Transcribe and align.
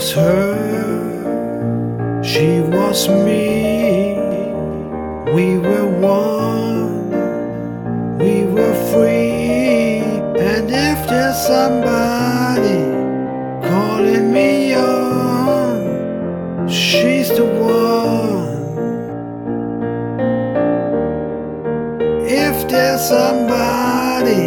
was 0.00 0.12
her, 0.12 2.22
she 2.24 2.60
was 2.60 3.06
me. 3.06 4.14
We 5.36 5.58
were 5.58 5.88
one, 6.00 7.10
we 8.18 8.44
were 8.54 8.76
free. 8.90 10.00
And 10.50 10.70
if 10.70 11.06
there's 11.06 11.36
somebody 11.52 12.80
calling 13.68 14.32
me 14.32 14.74
on, 14.74 16.66
she's 16.66 17.28
the 17.28 17.44
one. 17.44 18.48
If 22.26 22.68
there's 22.70 23.06
somebody 23.06 24.46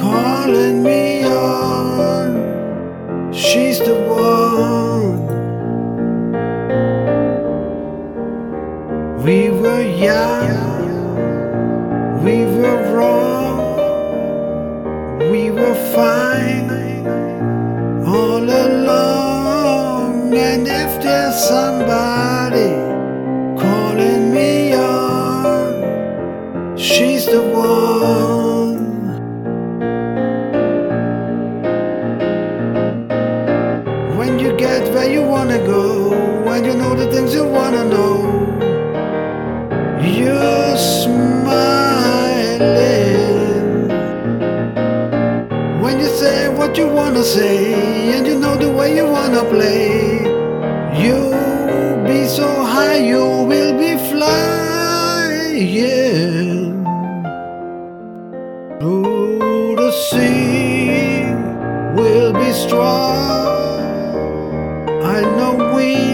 calling 0.00 0.82
me 0.82 1.24
on, 1.24 1.71
she's 3.52 3.78
the 3.80 3.94
one. 4.08 5.26
We 9.24 9.50
were 9.50 9.82
young, 9.82 10.48
we 12.24 12.36
were 12.56 12.80
wrong, 12.94 13.60
we 15.30 15.50
were 15.50 15.78
fine 15.94 16.70
all 18.06 18.48
along. 18.66 20.34
And 20.34 20.66
if 20.66 21.02
there's 21.02 21.36
somebody 21.48 22.31
what 46.72 46.78
you 46.78 46.88
wanna 46.88 47.22
say, 47.22 47.74
and 48.14 48.26
you 48.26 48.38
know 48.38 48.56
the 48.56 48.70
way 48.70 48.96
you 48.96 49.04
wanna 49.04 49.44
play, 49.44 50.22
you'll 51.04 52.02
be 52.06 52.26
so 52.26 52.48
high, 52.64 52.96
you 52.96 53.44
will 53.44 53.76
be 53.76 53.98
flying 54.08 55.58
through 58.80 59.76
the 59.76 59.92
sea. 60.08 61.26
We'll 61.94 62.32
be 62.32 62.52
strong. 62.54 63.82
I 65.04 65.20
know 65.36 65.76
we 65.76 66.11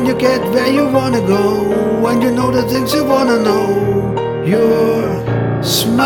When 0.00 0.08
you 0.08 0.16
get 0.16 0.40
where 0.54 0.66
you 0.66 0.86
wanna 0.86 1.20
go, 1.20 2.00
when 2.00 2.22
you 2.22 2.30
know 2.30 2.50
the 2.50 2.62
things 2.62 2.94
you 2.94 3.04
wanna 3.04 3.38
know, 3.38 4.14
you're 4.46 5.62
smiling. 5.62 6.00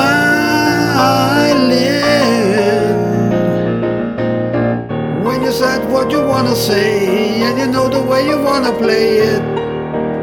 When 5.25 5.43
you 5.45 5.53
said 5.53 5.89
what 5.93 6.11
you 6.11 6.27
wanna 6.27 6.57
say, 6.57 7.41
and 7.47 7.57
you 7.57 7.69
know 7.69 7.89
the 7.89 8.03
way 8.03 8.27
you 8.27 8.37
wanna 8.37 8.73
play 8.73 9.19
it, 9.33 9.43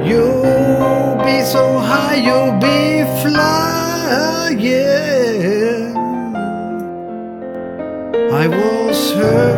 you'll 0.06 1.16
be 1.24 1.42
so 1.46 1.80
high, 1.80 2.16
you'll 2.28 2.60
be 2.60 3.06
flying. 3.24 4.60
I 8.44 8.48
was 8.48 9.14
her, 9.14 9.56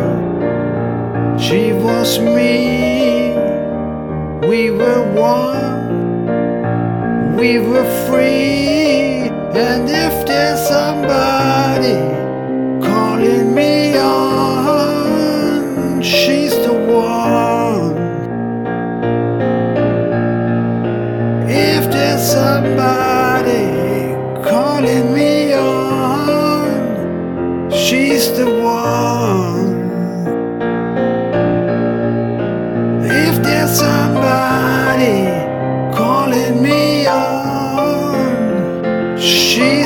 she 1.36 1.72
was 1.72 2.20
me. 2.20 3.03
We 4.48 4.70
were 4.70 5.02
one, 5.14 6.26
we 7.36 7.58
were 7.58 8.06
free. 8.06 9.30
And 9.56 9.88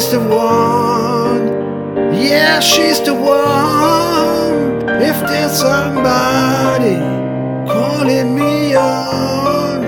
she's 0.08 0.18
the 0.18 0.26
one. 0.26 1.46
Yeah, 2.14 2.60
she's 2.60 3.00
the 3.02 3.12
one. 3.12 4.88
If 5.02 5.20
there's 5.28 5.52
somebody 5.52 6.96
calling 7.70 8.34
me 8.34 8.74
on, 8.74 9.82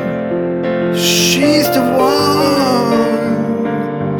she's 0.94 1.68
the 1.70 1.80
one. 1.96 2.98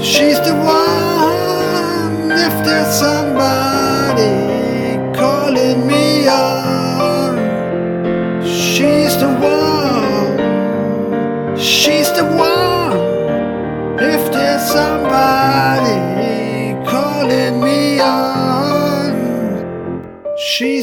She's 0.01 0.41
the 0.41 0.55
one. 0.55 2.31
If 2.33 2.65
there's 2.65 2.95
somebody 2.95 4.33
calling 5.15 5.87
me 5.87 6.27
on, 6.29 7.37
she's 8.43 9.19
the 9.19 9.29
one. 9.29 10.39
She's 11.59 12.11
the 12.13 12.25
one. 12.25 12.50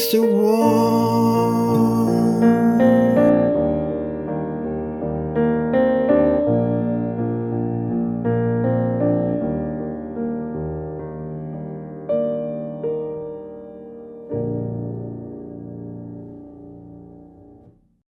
The 0.09 0.21
a. 0.21 1.36